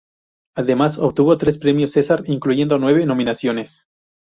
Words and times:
Además 0.55 0.97
obtuvo 0.97 1.37
tres 1.37 1.59
premios 1.59 1.91
Cesar, 1.91 2.23
incluyendo 2.25 2.79
nueve 2.79 3.05
nominaciones. 3.05 3.85